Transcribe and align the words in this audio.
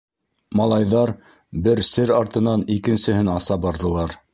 Малайҙар 0.59 1.11
бер 1.69 1.85
сер 1.93 2.17
артынан 2.23 2.67
икенсеһен 2.79 3.35
аса 3.41 3.65
барҙылар. 3.69 4.23